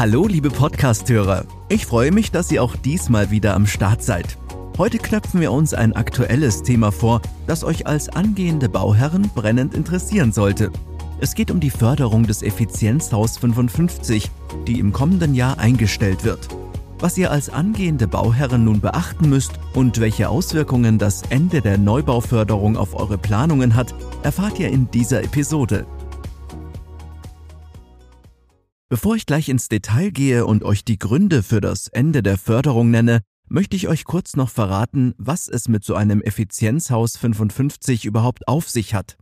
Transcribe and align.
Hallo, 0.00 0.26
liebe 0.26 0.48
Podcast-Hörer. 0.48 1.44
Ich 1.68 1.84
freue 1.84 2.10
mich, 2.10 2.30
dass 2.30 2.50
ihr 2.50 2.62
auch 2.62 2.74
diesmal 2.74 3.30
wieder 3.30 3.54
am 3.54 3.66
Start 3.66 4.02
seid. 4.02 4.38
Heute 4.78 4.96
knöpfen 4.96 5.42
wir 5.42 5.52
uns 5.52 5.74
ein 5.74 5.92
aktuelles 5.92 6.62
Thema 6.62 6.90
vor, 6.90 7.20
das 7.46 7.64
euch 7.64 7.86
als 7.86 8.08
angehende 8.08 8.70
Bauherren 8.70 9.30
brennend 9.34 9.74
interessieren 9.74 10.32
sollte. 10.32 10.70
Es 11.20 11.34
geht 11.34 11.50
um 11.50 11.60
die 11.60 11.68
Förderung 11.68 12.26
des 12.26 12.40
Effizienzhaus 12.42 13.36
55, 13.36 14.30
die 14.66 14.78
im 14.78 14.94
kommenden 14.94 15.34
Jahr 15.34 15.58
eingestellt 15.58 16.24
wird. 16.24 16.48
Was 16.98 17.18
ihr 17.18 17.30
als 17.30 17.50
angehende 17.50 18.08
Bauherren 18.08 18.64
nun 18.64 18.80
beachten 18.80 19.28
müsst 19.28 19.60
und 19.74 20.00
welche 20.00 20.30
Auswirkungen 20.30 20.96
das 20.96 21.24
Ende 21.28 21.60
der 21.60 21.76
Neubauförderung 21.76 22.78
auf 22.78 22.98
eure 22.98 23.18
Planungen 23.18 23.76
hat, 23.76 23.94
erfahrt 24.22 24.58
ihr 24.60 24.70
in 24.70 24.90
dieser 24.90 25.22
Episode. 25.22 25.84
Bevor 28.92 29.14
ich 29.14 29.24
gleich 29.24 29.48
ins 29.48 29.68
Detail 29.68 30.10
gehe 30.10 30.44
und 30.44 30.64
euch 30.64 30.84
die 30.84 30.98
Gründe 30.98 31.44
für 31.44 31.60
das 31.60 31.86
Ende 31.86 32.24
der 32.24 32.36
Förderung 32.36 32.90
nenne, 32.90 33.20
möchte 33.48 33.76
ich 33.76 33.86
euch 33.86 34.02
kurz 34.02 34.34
noch 34.34 34.50
verraten, 34.50 35.14
was 35.16 35.46
es 35.46 35.68
mit 35.68 35.84
so 35.84 35.94
einem 35.94 36.20
Effizienzhaus 36.20 37.16
55 37.16 38.04
überhaupt 38.04 38.48
auf 38.48 38.68
sich 38.68 38.92
hat. 38.92 39.16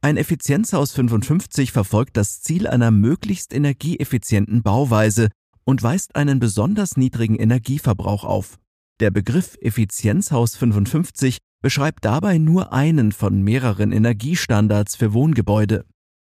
Ein 0.00 0.16
Effizienzhaus 0.16 0.90
55 0.90 1.70
verfolgt 1.70 2.16
das 2.16 2.42
Ziel 2.42 2.66
einer 2.66 2.90
möglichst 2.90 3.54
energieeffizienten 3.54 4.64
Bauweise 4.64 5.28
und 5.62 5.84
weist 5.84 6.16
einen 6.16 6.40
besonders 6.40 6.96
niedrigen 6.96 7.36
Energieverbrauch 7.36 8.24
auf. 8.24 8.58
Der 8.98 9.12
Begriff 9.12 9.56
Effizienzhaus 9.60 10.56
55 10.56 11.38
beschreibt 11.62 12.04
dabei 12.04 12.38
nur 12.38 12.72
einen 12.72 13.12
von 13.12 13.40
mehreren 13.40 13.92
Energiestandards 13.92 14.96
für 14.96 15.12
Wohngebäude. 15.12 15.84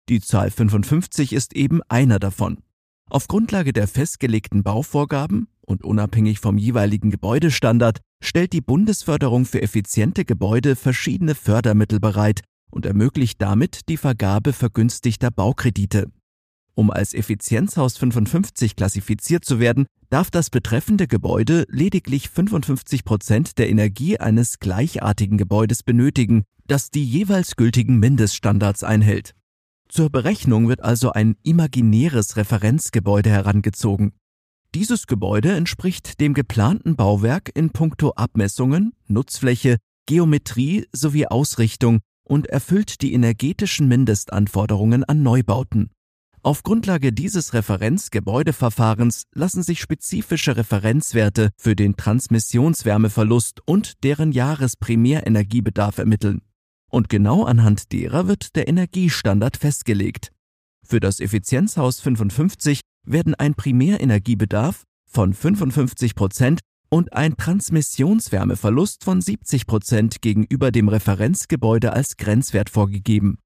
Die 0.09 0.23
Zahl 0.23 0.51
55 0.51 1.35
ist 1.35 1.55
eben 1.55 1.83
einer 1.91 2.19
davon. 2.19 2.63
Auf 3.11 3.27
Grundlage 3.27 3.73
der 3.73 3.89
festgelegten 3.89 4.63
Bauvorgaben 4.63 5.49
und 5.63 5.83
unabhängig 5.83 6.41
vom 6.41 6.59
jeweiligen 6.59 7.11
Gebäudestandard 7.11 8.01
stellt 8.23 8.53
die 8.53 8.61
Bundesförderung 8.61 9.47
für 9.47 9.63
effiziente 9.63 10.25
Gebäude 10.25 10.77
verschiedene 10.77 11.35
Fördermittel 11.35 12.01
bereit 12.01 12.43
und 12.71 12.85
ermöglicht 12.85 13.41
damit 13.41 13.89
die 13.89 13.97
Vergabe 13.97 14.53
vergünstigter 14.53 15.31
Baukredite. 15.31 16.11
Um 16.75 16.91
als 16.91 17.15
Effizienzhaus 17.15 17.97
55 17.97 18.77
klassifiziert 18.77 19.45
zu 19.45 19.59
werden, 19.59 19.87
darf 20.11 20.31
das 20.31 20.51
betreffende 20.51 21.09
Gebäude 21.09 21.65
lediglich 21.69 22.29
55 22.29 23.05
Prozent 23.05 23.59
der 23.59 23.69
Energie 23.71 24.19
eines 24.21 24.59
gleichartigen 24.59 25.39
Gebäudes 25.39 25.83
benötigen, 25.83 26.45
das 26.67 26.91
die 26.91 27.05
jeweils 27.05 27.57
gültigen 27.57 27.99
Mindeststandards 27.99 28.85
einhält. 28.85 29.35
Zur 29.89 30.11
Berechnung 30.11 30.69
wird 30.69 30.83
also 30.83 31.13
ein 31.13 31.37
imaginäres 31.43 32.37
Referenzgebäude 32.37 33.31
herangezogen. 33.31 34.13
Dieses 34.75 35.07
Gebäude 35.07 35.53
entspricht 35.53 36.21
dem 36.21 36.35
geplanten 36.35 36.95
Bauwerk 36.95 37.51
in 37.55 37.71
puncto 37.71 38.11
Abmessungen, 38.11 38.93
Nutzfläche, 39.07 39.79
Geometrie 40.07 40.87
sowie 40.93 41.27
Ausrichtung 41.27 42.01
und 42.23 42.49
erfüllt 42.49 43.01
die 43.01 43.15
energetischen 43.15 43.89
Mindestanforderungen 43.89 45.05
an 45.05 45.23
Neubauten. 45.23 45.91
Auf 46.43 46.63
Grundlage 46.63 47.13
dieses 47.13 47.55
Referenzgebäudeverfahrens 47.55 49.25
lassen 49.35 49.63
sich 49.63 49.81
spezifische 49.81 50.57
Referenzwerte 50.57 51.51
für 51.57 51.75
den 51.75 51.97
Transmissionswärmeverlust 51.97 53.63
und 53.67 54.05
deren 54.05 54.33
Jahresprimärenergiebedarf 54.33 55.99
ermitteln 55.99 56.43
und 56.91 57.09
genau 57.09 57.45
anhand 57.45 57.93
derer 57.93 58.29
wird 58.29 58.57
der 58.57 58.69
Energiestandard 58.69 59.57
festgelegt. 59.57 60.31
Für 60.87 61.01
das 61.01 61.21
Effizienzhaus 61.21 62.01
55 62.01 62.81
werden 63.07 63.35
ein 63.35 63.55
Primärenergiebedarf 63.55 64.85
von 65.07 65.35
55 65.35 66.15
Prozent 66.15 66.61
und 66.91 67.13
ein 67.13 67.37
Transmissionswärmeverlust 67.37 69.05
von 69.05 69.21
70 69.21 69.67
Prozent 69.67 70.23
gegenüber 70.23 70.71
dem 70.71 70.89
Referenzgebäude 70.89 71.93
als 71.93 72.17
Grenzwert 72.17 72.71
vorgegeben. 72.71 73.39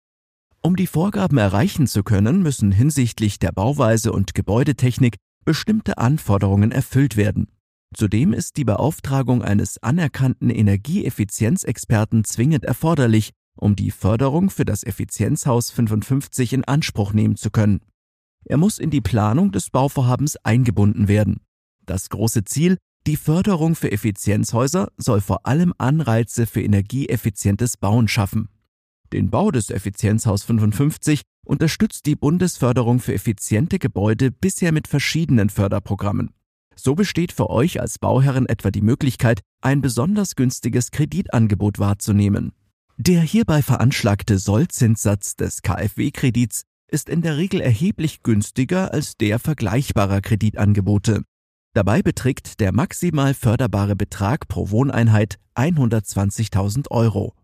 Um 0.62 0.76
die 0.76 0.86
Vorgaben 0.86 1.38
erreichen 1.38 1.88
zu 1.88 2.04
können, 2.04 2.42
müssen 2.42 2.70
hinsichtlich 2.70 3.40
der 3.40 3.50
Bauweise 3.50 4.12
und 4.12 4.34
Gebäudetechnik 4.34 5.16
bestimmte 5.44 5.98
Anforderungen 5.98 6.70
erfüllt 6.70 7.16
werden. 7.16 7.48
Zudem 7.94 8.32
ist 8.32 8.56
die 8.56 8.64
Beauftragung 8.64 9.42
eines 9.42 9.82
anerkannten 9.82 10.50
Energieeffizienzexperten 10.50 12.24
zwingend 12.24 12.64
erforderlich, 12.64 13.30
um 13.56 13.76
die 13.76 13.90
Förderung 13.90 14.50
für 14.50 14.64
das 14.64 14.82
Effizienzhaus 14.82 15.70
55 15.70 16.52
in 16.52 16.64
Anspruch 16.64 17.12
nehmen 17.12 17.36
zu 17.36 17.50
können. 17.50 17.80
Er 18.44 18.56
muss 18.56 18.78
in 18.78 18.90
die 18.90 19.00
Planung 19.00 19.52
des 19.52 19.70
Bauvorhabens 19.70 20.36
eingebunden 20.36 21.08
werden. 21.08 21.40
Das 21.86 22.08
große 22.10 22.44
Ziel, 22.44 22.78
die 23.06 23.16
Förderung 23.16 23.74
für 23.74 23.90
Effizienzhäuser, 23.90 24.88
soll 24.96 25.20
vor 25.20 25.46
allem 25.46 25.74
Anreize 25.78 26.46
für 26.46 26.62
energieeffizientes 26.62 27.76
Bauen 27.76 28.08
schaffen. 28.08 28.48
Den 29.12 29.30
Bau 29.30 29.50
des 29.50 29.70
Effizienzhaus 29.70 30.42
55 30.44 31.22
unterstützt 31.44 32.06
die 32.06 32.16
Bundesförderung 32.16 33.00
für 33.00 33.12
effiziente 33.12 33.78
Gebäude 33.78 34.30
bisher 34.30 34.72
mit 34.72 34.88
verschiedenen 34.88 35.50
Förderprogrammen. 35.50 36.30
So 36.76 36.94
besteht 36.94 37.32
für 37.32 37.50
euch 37.50 37.80
als 37.80 37.98
Bauherren 37.98 38.46
etwa 38.46 38.70
die 38.70 38.80
Möglichkeit, 38.80 39.40
ein 39.60 39.82
besonders 39.82 40.34
günstiges 40.36 40.90
Kreditangebot 40.90 41.78
wahrzunehmen. 41.78 42.52
Der 42.98 43.22
hierbei 43.22 43.62
veranschlagte 43.62 44.38
Sollzinssatz 44.38 45.34
des 45.36 45.62
KfW-Kredits 45.62 46.64
ist 46.88 47.08
in 47.08 47.22
der 47.22 47.38
Regel 47.38 47.60
erheblich 47.60 48.22
günstiger 48.22 48.92
als 48.92 49.16
der 49.16 49.38
vergleichbarer 49.38 50.20
Kreditangebote. 50.20 51.22
Dabei 51.74 52.02
beträgt 52.02 52.60
der 52.60 52.72
maximal 52.72 53.32
förderbare 53.32 53.96
Betrag 53.96 54.46
pro 54.46 54.68
Wohneinheit 54.70 55.38
120.000 55.54 56.90
Euro. 56.90 57.34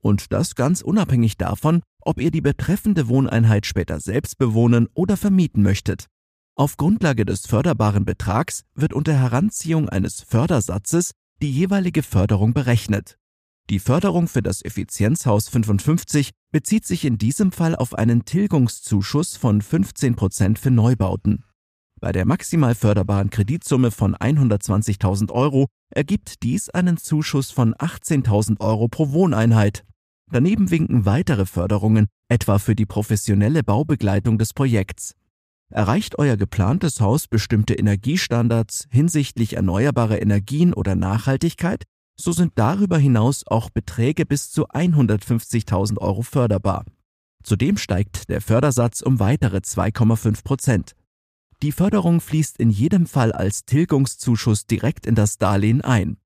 Und 0.00 0.32
das 0.32 0.54
ganz 0.54 0.82
unabhängig 0.82 1.36
davon, 1.36 1.82
ob 2.00 2.20
ihr 2.20 2.30
die 2.30 2.40
betreffende 2.40 3.08
Wohneinheit 3.08 3.66
später 3.66 3.98
selbst 3.98 4.38
bewohnen 4.38 4.88
oder 4.94 5.16
vermieten 5.16 5.62
möchtet. 5.62 6.06
Auf 6.54 6.76
Grundlage 6.76 7.24
des 7.24 7.46
förderbaren 7.46 8.04
Betrags 8.04 8.62
wird 8.74 8.92
unter 8.92 9.14
Heranziehung 9.14 9.88
eines 9.88 10.20
Fördersatzes 10.20 11.10
die 11.40 11.50
jeweilige 11.50 12.04
Förderung 12.04 12.52
berechnet. 12.54 13.18
Die 13.70 13.78
Förderung 13.78 14.28
für 14.28 14.42
das 14.42 14.64
Effizienzhaus 14.64 15.48
55 15.48 16.30
bezieht 16.50 16.84
sich 16.84 17.04
in 17.04 17.16
diesem 17.16 17.52
Fall 17.52 17.74
auf 17.74 17.94
einen 17.94 18.24
Tilgungszuschuss 18.24 19.36
von 19.36 19.62
15 19.62 20.14
Prozent 20.16 20.58
für 20.58 20.70
Neubauten. 20.70 21.44
Bei 22.00 22.10
der 22.10 22.26
maximal 22.26 22.74
förderbaren 22.74 23.30
Kreditsumme 23.30 23.92
von 23.92 24.16
120.000 24.16 25.30
Euro 25.30 25.68
ergibt 25.90 26.42
dies 26.42 26.68
einen 26.68 26.96
Zuschuss 26.96 27.52
von 27.52 27.74
18.000 27.74 28.60
Euro 28.60 28.88
pro 28.88 29.12
Wohneinheit. 29.12 29.84
Daneben 30.30 30.70
winken 30.70 31.04
weitere 31.06 31.46
Förderungen, 31.46 32.08
etwa 32.28 32.58
für 32.58 32.74
die 32.74 32.86
professionelle 32.86 33.62
Baubegleitung 33.62 34.36
des 34.36 34.52
Projekts. 34.52 35.14
Erreicht 35.70 36.18
euer 36.18 36.36
geplantes 36.36 37.00
Haus 37.00 37.28
bestimmte 37.28 37.74
Energiestandards 37.74 38.88
hinsichtlich 38.90 39.54
erneuerbarer 39.54 40.20
Energien 40.20 40.74
oder 40.74 40.96
Nachhaltigkeit, 40.96 41.84
so 42.22 42.32
sind 42.32 42.52
darüber 42.54 42.98
hinaus 42.98 43.44
auch 43.46 43.68
Beträge 43.70 44.24
bis 44.24 44.50
zu 44.50 44.68
150.000 44.68 45.98
Euro 45.98 46.22
förderbar. 46.22 46.84
Zudem 47.42 47.76
steigt 47.76 48.28
der 48.28 48.40
Fördersatz 48.40 49.02
um 49.02 49.18
weitere 49.18 49.58
2,5 49.58 50.44
Prozent. 50.44 50.94
Die 51.62 51.72
Förderung 51.72 52.20
fließt 52.20 52.58
in 52.58 52.70
jedem 52.70 53.06
Fall 53.06 53.32
als 53.32 53.64
Tilgungszuschuss 53.64 54.66
direkt 54.66 55.06
in 55.06 55.14
das 55.14 55.38
Darlehen 55.38 55.80
ein. 55.80 56.16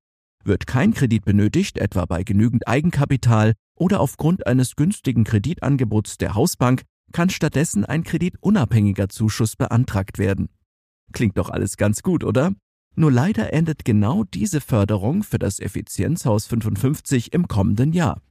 Wird 0.43 0.67
kein 0.67 0.93
Kredit 0.93 1.25
benötigt, 1.25 1.77
etwa 1.77 2.05
bei 2.05 2.23
genügend 2.23 2.67
Eigenkapital 2.67 3.53
oder 3.75 3.99
aufgrund 3.99 4.45
eines 4.45 4.75
günstigen 4.75 5.23
Kreditangebots 5.23 6.17
der 6.17 6.35
Hausbank, 6.35 6.83
kann 7.11 7.29
stattdessen 7.29 7.85
ein 7.85 8.03
kreditunabhängiger 8.03 9.09
Zuschuss 9.09 9.55
beantragt 9.55 10.19
werden. 10.19 10.49
Klingt 11.11 11.37
doch 11.37 11.49
alles 11.49 11.77
ganz 11.77 12.03
gut, 12.03 12.23
oder? 12.23 12.53
Nur 12.99 13.11
leider 13.11 13.53
endet 13.53 13.85
genau 13.85 14.23
diese 14.23 14.59
Förderung 14.59 15.21
für 15.21 15.37
das 15.37 15.59
Effizienzhaus 15.59 16.47
55 16.47 17.31
im 17.31 17.47
kommenden 17.47 17.93
Jahr. 17.93 18.23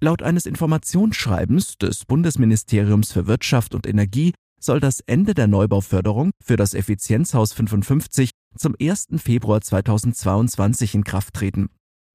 Laut 0.00 0.22
eines 0.22 0.46
Informationsschreibens 0.46 1.78
des 1.78 2.04
Bundesministeriums 2.04 3.10
für 3.10 3.26
Wirtschaft 3.26 3.74
und 3.74 3.88
Energie 3.88 4.34
soll 4.60 4.78
das 4.78 5.00
Ende 5.00 5.34
der 5.34 5.48
Neubauförderung 5.48 6.30
für 6.40 6.54
das 6.54 6.74
Effizienzhaus 6.74 7.52
55 7.52 8.30
zum 8.56 8.76
1. 8.80 9.08
Februar 9.16 9.60
2022 9.60 10.94
in 10.94 11.02
Kraft 11.02 11.34
treten. 11.34 11.68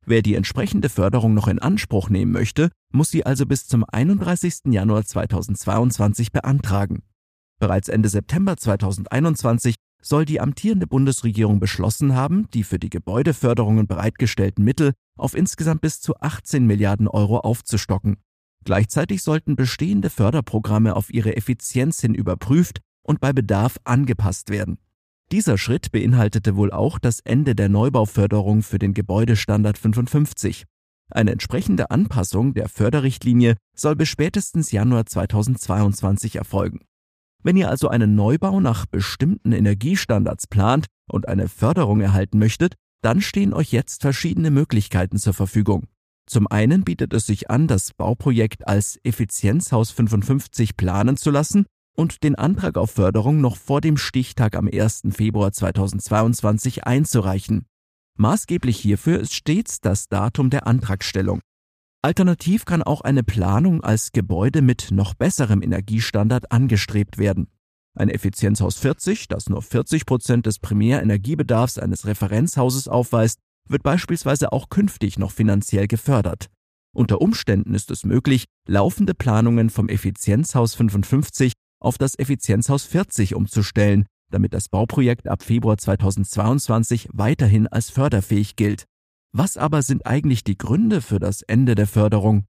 Wer 0.06 0.21
die 0.21 0.35
entsprechende 0.35 0.88
Förderung 0.88 1.33
noch 1.33 1.50
in 1.50 1.59
Anspruch 1.59 2.09
nehmen 2.09 2.31
möchte, 2.31 2.69
muss 2.94 3.12
sie 3.12 3.25
also 3.25 3.45
bis 3.45 3.68
zum 3.68 3.83
31. 3.85 4.71
Januar 4.71 5.03
2022 5.03 6.31
beantragen. 6.31 7.03
Bereits 7.59 7.89
Ende 7.89 8.07
September 8.07 8.56
2021 8.56 9.75
soll 10.04 10.26
die 10.26 10.42
amtierende 10.42 10.86
Bundesregierung 10.86 11.60
beschlossen 11.60 12.14
haben, 12.14 12.48
die 12.54 12.64
für 12.64 12.78
die 12.78 12.90
Gebäudeförderungen 12.90 13.88
bereitgestellten 13.88 14.64
Mittel 14.64 14.94
auf 15.18 15.36
insgesamt 15.36 15.82
bis 15.82 16.02
zu 16.02 16.16
18 16.20 16.68
Milliarden 16.68 17.08
Euro 17.08 17.40
aufzustocken. 17.40 18.18
Gleichzeitig 18.66 19.24
sollten 19.24 19.56
bestehende 19.56 20.10
Förderprogramme 20.10 20.96
auf 20.96 21.14
ihre 21.14 21.36
Effizienz 21.36 22.02
hin 22.02 22.14
überprüft 22.14 22.80
und 23.02 23.20
bei 23.20 23.34
Bedarf 23.34 23.78
angepasst 23.84 24.50
werden. 24.50 24.78
Dieser 25.32 25.58
Schritt 25.58 25.92
beinhaltete 25.92 26.56
wohl 26.56 26.72
auch 26.72 27.00
das 27.00 27.20
Ende 27.22 27.56
der 27.56 27.70
Neubauförderung 27.70 28.62
für 28.62 28.80
den 28.80 28.94
Gebäudestandard 28.94 29.78
55. 29.78 30.66
Eine 31.10 31.32
entsprechende 31.32 31.92
Anpassung 31.92 32.54
der 32.54 32.70
Förderrichtlinie 32.70 33.56
soll 33.76 33.96
bis 33.96 34.10
spätestens 34.10 34.72
Januar 34.72 35.06
2022 35.06 36.36
erfolgen. 36.36 36.82
Wenn 37.44 37.57
ihr 37.57 37.69
also 37.69 37.90
einen 37.90 38.16
Neubau 38.16 38.60
nach 38.60 38.86
bestimmten 38.86 39.51
Energiestandards 39.51 40.48
plant 40.48 40.88
und 41.10 41.28
eine 41.28 41.50
Förderung 41.50 42.01
erhalten 42.01 42.40
möchtet, 42.40 42.75
dann 43.01 43.19
stehen 43.19 43.54
euch 43.54 43.72
jetzt 43.72 44.01
verschiedene 44.01 44.50
Möglichkeiten 44.50 45.18
zur 45.18 45.34
Verfügung. 45.34 45.84
Zum 46.25 46.48
einen 46.48 46.86
bietet 46.86 47.13
es 47.13 47.25
sich 47.25 47.50
an, 47.51 47.68
das 47.68 47.94
Bauprojekt 47.94 48.66
als 48.66 48.98
Effizienzhaus 49.04 49.92
55 49.92 50.78
planen 50.78 51.18
zu 51.18 51.31
lassen 51.31 51.66
und 51.95 52.24
den 52.24 52.36
Antrag 52.36 52.78
auf 52.78 52.92
Förderung 52.92 53.42
noch 53.42 53.57
vor 53.57 53.81
dem 53.81 53.98
Stichtag 53.98 54.56
am 54.56 54.69
1. 54.72 55.04
Februar 55.12 55.51
2022 55.51 56.86
einzureichen. 56.86 57.66
Maßgeblich 58.16 58.80
hierfür 58.80 59.19
ist 59.19 59.34
stets 59.34 59.81
das 59.81 60.07
Datum 60.07 60.50
der 60.50 60.66
Antragstellung. 60.66 61.42
Alternativ 62.04 62.66
kann 62.66 62.84
auch 62.84 63.00
eine 63.00 63.24
Planung 63.24 63.82
als 63.82 64.12
Gebäude 64.12 64.62
mit 64.62 64.92
noch 64.92 65.14
besserem 65.14 65.62
Energiestandard 65.62 66.52
angestrebt 66.52 67.18
werden. 67.18 67.48
Ein 67.98 68.10
Effizienzhaus 68.10 68.78
40, 68.78 69.30
das 69.30 69.48
nur 69.48 69.62
40 69.62 70.06
Prozent 70.06 70.46
des 70.46 70.60
Primärenergiebedarfs 70.60 71.80
eines 71.80 72.06
Referenzhauses 72.06 72.90
aufweist, 72.90 73.40
wird 73.70 73.84
beispielsweise 73.84 74.52
auch 74.52 74.68
künftig 74.68 75.18
noch 75.18 75.32
finanziell 75.32 75.88
gefördert. 75.88 76.48
Unter 76.94 77.22
Umständen 77.22 77.74
ist 77.74 77.90
es 77.90 78.04
möglich, 78.04 78.44
laufende 78.68 79.14
Planungen 79.14 79.70
vom 79.70 79.88
Effizienzhaus 79.88 80.76
55 80.76 81.54
auf 81.80 81.98
das 81.98 82.20
Effizienzhaus 82.20 82.84
40 82.84 83.34
umzustellen, 83.34 84.08
damit 84.30 84.54
das 84.54 84.68
Bauprojekt 84.68 85.30
ab 85.30 85.42
Februar 85.42 85.78
2022 85.78 87.08
weiterhin 87.14 87.68
als 87.68 87.90
förderfähig 87.90 88.58
gilt. 88.58 88.88
Was 89.35 89.57
aber 89.57 89.81
sind 89.81 90.06
eigentlich 90.06 90.44
die 90.44 90.59
Gründe 90.59 91.01
für 91.01 91.19
das 91.19 91.41
Ende 91.41 91.74
der 91.74 91.88
Förderung? 91.88 92.45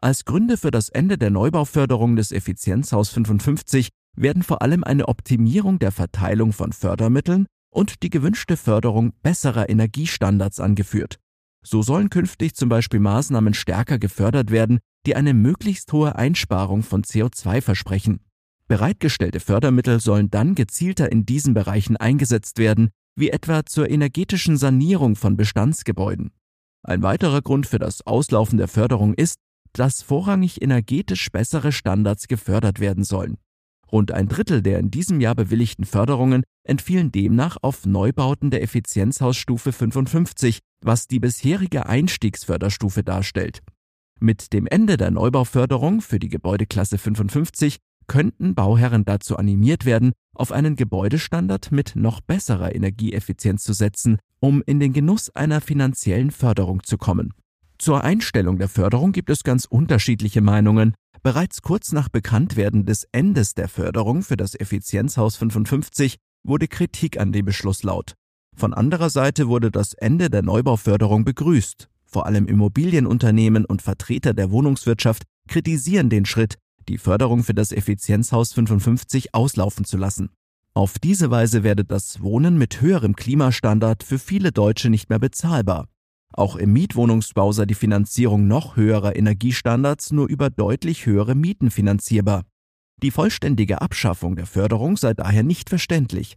Als 0.00 0.24
Gründe 0.24 0.56
für 0.56 0.70
das 0.70 0.88
Ende 0.88 1.18
der 1.18 1.30
Neubauförderung 1.30 2.14
des 2.14 2.30
Effizienzhaus 2.30 3.08
55 3.08 3.88
werden 4.16 4.44
vor 4.44 4.62
allem 4.62 4.84
eine 4.84 5.08
Optimierung 5.08 5.80
der 5.80 5.90
Verteilung 5.90 6.52
von 6.52 6.72
Fördermitteln 6.72 7.46
und 7.74 8.04
die 8.04 8.10
gewünschte 8.10 8.56
Förderung 8.56 9.12
besserer 9.24 9.68
Energiestandards 9.68 10.60
angeführt. 10.60 11.18
So 11.64 11.82
sollen 11.82 12.08
künftig 12.08 12.54
zum 12.54 12.68
Beispiel 12.68 13.00
Maßnahmen 13.00 13.52
stärker 13.52 13.98
gefördert 13.98 14.52
werden, 14.52 14.78
die 15.06 15.16
eine 15.16 15.34
möglichst 15.34 15.92
hohe 15.92 16.14
Einsparung 16.14 16.84
von 16.84 17.02
CO2 17.02 17.60
versprechen. 17.62 18.20
Bereitgestellte 18.68 19.40
Fördermittel 19.40 19.98
sollen 19.98 20.30
dann 20.30 20.54
gezielter 20.54 21.10
in 21.10 21.26
diesen 21.26 21.52
Bereichen 21.52 21.96
eingesetzt 21.96 22.58
werden, 22.58 22.90
wie 23.18 23.30
etwa 23.30 23.66
zur 23.66 23.90
energetischen 23.90 24.56
Sanierung 24.56 25.16
von 25.16 25.36
Bestandsgebäuden. 25.36 26.30
Ein 26.82 27.02
weiterer 27.02 27.42
Grund 27.42 27.66
für 27.66 27.78
das 27.78 28.06
Auslaufen 28.06 28.58
der 28.58 28.68
Förderung 28.68 29.14
ist, 29.14 29.38
dass 29.72 30.02
vorrangig 30.02 30.62
energetisch 30.62 31.30
bessere 31.30 31.72
Standards 31.72 32.28
gefördert 32.28 32.80
werden 32.80 33.04
sollen. 33.04 33.36
Rund 33.90 34.12
ein 34.12 34.28
Drittel 34.28 34.62
der 34.62 34.78
in 34.78 34.90
diesem 34.90 35.20
Jahr 35.20 35.34
bewilligten 35.34 35.84
Förderungen 35.84 36.42
entfielen 36.64 37.10
demnach 37.10 37.56
auf 37.62 37.86
Neubauten 37.86 38.50
der 38.50 38.62
Effizienzhausstufe 38.62 39.72
55, 39.72 40.60
was 40.82 41.08
die 41.08 41.20
bisherige 41.20 41.86
Einstiegsförderstufe 41.86 43.02
darstellt. 43.02 43.62
Mit 44.20 44.52
dem 44.52 44.66
Ende 44.66 44.96
der 44.96 45.10
Neubauförderung 45.10 46.00
für 46.02 46.18
die 46.18 46.28
Gebäudeklasse 46.28 46.98
55 46.98 47.78
könnten 48.08 48.54
Bauherren 48.54 49.04
dazu 49.04 49.36
animiert 49.36 49.84
werden, 49.84 50.12
auf 50.34 50.50
einen 50.50 50.74
Gebäudestandard 50.74 51.70
mit 51.70 51.94
noch 51.94 52.20
besserer 52.20 52.74
Energieeffizienz 52.74 53.62
zu 53.62 53.72
setzen, 53.72 54.18
um 54.40 54.62
in 54.66 54.80
den 54.80 54.92
Genuss 54.92 55.30
einer 55.30 55.60
finanziellen 55.60 56.30
Förderung 56.30 56.82
zu 56.82 56.98
kommen. 56.98 57.32
Zur 57.78 58.02
Einstellung 58.02 58.58
der 58.58 58.68
Förderung 58.68 59.12
gibt 59.12 59.30
es 59.30 59.44
ganz 59.44 59.64
unterschiedliche 59.64 60.40
Meinungen. 60.40 60.94
Bereits 61.22 61.62
kurz 61.62 61.92
nach 61.92 62.08
Bekanntwerden 62.08 62.84
des 62.86 63.06
Endes 63.12 63.54
der 63.54 63.68
Förderung 63.68 64.22
für 64.22 64.36
das 64.36 64.58
Effizienzhaus 64.58 65.36
55 65.36 66.16
wurde 66.42 66.66
Kritik 66.66 67.20
an 67.20 67.32
dem 67.32 67.44
Beschluss 67.44 67.82
laut. 67.82 68.14
Von 68.56 68.74
anderer 68.74 69.10
Seite 69.10 69.48
wurde 69.48 69.70
das 69.70 69.94
Ende 69.94 70.30
der 70.30 70.42
Neubauförderung 70.42 71.24
begrüßt. 71.24 71.88
Vor 72.04 72.26
allem 72.26 72.46
Immobilienunternehmen 72.46 73.64
und 73.64 73.82
Vertreter 73.82 74.34
der 74.34 74.50
Wohnungswirtschaft 74.50 75.24
kritisieren 75.48 76.10
den 76.10 76.24
Schritt, 76.24 76.58
die 76.88 76.98
Förderung 76.98 77.44
für 77.44 77.54
das 77.54 77.72
Effizienzhaus 77.72 78.52
55 78.52 79.34
auslaufen 79.34 79.84
zu 79.84 79.96
lassen. 79.96 80.30
Auf 80.74 80.98
diese 80.98 81.30
Weise 81.30 81.62
werde 81.62 81.84
das 81.84 82.20
Wohnen 82.22 82.56
mit 82.56 82.80
höherem 82.80 83.16
Klimastandard 83.16 84.02
für 84.02 84.18
viele 84.18 84.52
Deutsche 84.52 84.90
nicht 84.90 85.08
mehr 85.10 85.18
bezahlbar. 85.18 85.88
Auch 86.32 86.56
im 86.56 86.72
Mietwohnungsbau 86.72 87.52
sei 87.52 87.64
die 87.66 87.74
Finanzierung 87.74 88.46
noch 88.46 88.76
höherer 88.76 89.16
Energiestandards 89.16 90.12
nur 90.12 90.28
über 90.28 90.50
deutlich 90.50 91.06
höhere 91.06 91.34
Mieten 91.34 91.70
finanzierbar. 91.70 92.44
Die 93.02 93.10
vollständige 93.10 93.80
Abschaffung 93.80 94.36
der 94.36 94.46
Förderung 94.46 94.96
sei 94.96 95.14
daher 95.14 95.42
nicht 95.42 95.68
verständlich. 95.68 96.36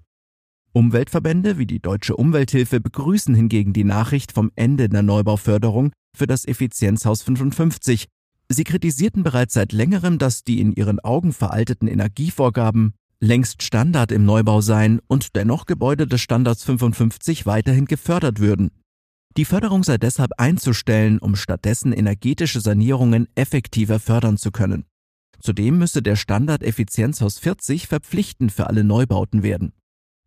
Umweltverbände 0.74 1.58
wie 1.58 1.66
die 1.66 1.82
Deutsche 1.82 2.16
Umwelthilfe 2.16 2.80
begrüßen 2.80 3.36
hingegen 3.36 3.74
die 3.74 3.84
Nachricht 3.84 4.32
vom 4.32 4.52
Ende 4.56 4.88
der 4.88 5.02
Neubauförderung 5.02 5.92
für 6.16 6.28
das 6.28 6.46
Effizienzhaus 6.48 7.24
55, 7.24 8.08
Sie 8.54 8.66
kritisierten 8.66 9.24
bereits 9.24 9.54
seit 9.54 9.72
längerem, 9.72 10.18
dass 10.18 10.44
die 10.44 10.60
in 10.60 10.74
ihren 10.74 11.00
Augen 11.00 11.32
veralteten 11.32 11.88
Energievorgaben 11.88 12.96
längst 13.22 13.64
Standard 13.64 14.12
im 14.12 14.26
Neubau 14.26 14.60
seien 14.60 15.00
und 15.08 15.38
dennoch 15.38 15.66
Gebäude 15.66 16.06
des 16.06 16.20
Standards 16.20 16.66
55 16.66 17.46
weiterhin 17.46 17.86
gefördert 17.86 18.40
würden. 18.40 18.72
Die 19.38 19.46
Förderung 19.46 19.86
sei 19.86 19.98
deshalb 19.98 20.32
einzustellen, 20.38 21.20
um 21.20 21.38
stattdessen 21.38 21.94
energetische 21.94 22.60
Sanierungen 22.60 23.30
effektiver 23.36 24.02
fördern 24.02 24.38
zu 24.38 24.52
können. 24.52 24.84
Zudem 25.40 25.78
müsse 25.78 26.02
der 26.02 26.18
Standard 26.18 26.62
Effizienzhaus 26.62 27.40
40 27.40 27.88
verpflichtend 27.88 28.52
für 28.52 28.68
alle 28.68 28.84
Neubauten 28.84 29.44
werden. 29.44 29.72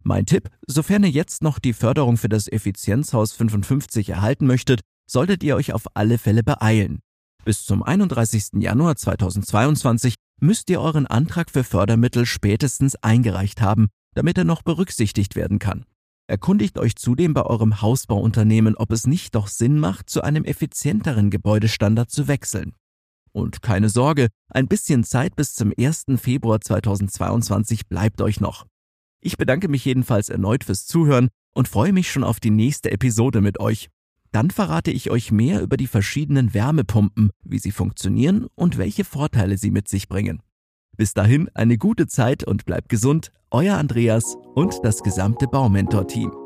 Mein 0.02 0.24
Tipp, 0.24 0.48
sofern 0.66 1.04
ihr 1.04 1.10
jetzt 1.10 1.42
noch 1.42 1.58
die 1.58 1.74
Förderung 1.74 2.16
für 2.16 2.30
das 2.30 2.50
Effizienzhaus 2.50 3.32
55 3.32 4.08
erhalten 4.08 4.46
möchtet, 4.46 4.80
solltet 5.06 5.42
ihr 5.42 5.56
euch 5.56 5.74
auf 5.74 5.94
alle 5.94 6.16
Fälle 6.16 6.42
beeilen. 6.42 7.00
Bis 7.44 7.66
zum 7.66 7.82
31. 7.82 8.62
Januar 8.62 8.96
2022 8.96 10.14
müsst 10.40 10.70
ihr 10.70 10.80
euren 10.80 11.06
Antrag 11.06 11.50
für 11.50 11.62
Fördermittel 11.62 12.24
spätestens 12.24 12.96
eingereicht 12.96 13.60
haben, 13.60 13.88
damit 14.14 14.38
er 14.38 14.44
noch 14.44 14.62
berücksichtigt 14.62 15.36
werden 15.36 15.58
kann. 15.58 15.84
Erkundigt 16.26 16.78
euch 16.78 16.96
zudem 16.96 17.34
bei 17.34 17.42
eurem 17.42 17.82
Hausbauunternehmen, 17.82 18.76
ob 18.76 18.90
es 18.92 19.06
nicht 19.06 19.34
doch 19.34 19.48
Sinn 19.48 19.78
macht, 19.78 20.08
zu 20.08 20.22
einem 20.22 20.44
effizienteren 20.44 21.28
Gebäudestandard 21.28 22.10
zu 22.10 22.28
wechseln. 22.28 22.72
Und 23.32 23.60
keine 23.60 23.90
Sorge, 23.90 24.28
ein 24.48 24.66
bisschen 24.66 25.04
Zeit 25.04 25.36
bis 25.36 25.54
zum 25.54 25.70
1. 25.78 26.04
Februar 26.16 26.62
2022 26.62 27.88
bleibt 27.88 28.22
euch 28.22 28.40
noch. 28.40 28.64
Ich 29.20 29.36
bedanke 29.36 29.68
mich 29.68 29.84
jedenfalls 29.84 30.30
erneut 30.30 30.64
fürs 30.64 30.86
Zuhören 30.86 31.28
und 31.54 31.68
freue 31.68 31.92
mich 31.92 32.10
schon 32.10 32.24
auf 32.24 32.40
die 32.40 32.50
nächste 32.50 32.90
Episode 32.90 33.42
mit 33.42 33.60
euch. 33.60 33.90
Dann 34.34 34.50
verrate 34.50 34.90
ich 34.90 35.12
euch 35.12 35.30
mehr 35.30 35.62
über 35.62 35.76
die 35.76 35.86
verschiedenen 35.86 36.54
Wärmepumpen, 36.54 37.30
wie 37.44 37.60
sie 37.60 37.70
funktionieren 37.70 38.48
und 38.56 38.78
welche 38.78 39.04
Vorteile 39.04 39.58
sie 39.58 39.70
mit 39.70 39.86
sich 39.86 40.08
bringen. 40.08 40.42
Bis 40.96 41.14
dahin 41.14 41.48
eine 41.54 41.78
gute 41.78 42.08
Zeit 42.08 42.42
und 42.42 42.64
bleibt 42.64 42.88
gesund, 42.88 43.30
euer 43.52 43.76
Andreas 43.76 44.36
und 44.56 44.80
das 44.82 45.04
gesamte 45.04 45.46
Baumentor-Team. 45.46 46.43